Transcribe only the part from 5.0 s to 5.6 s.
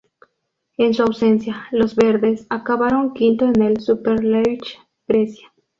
Grecia.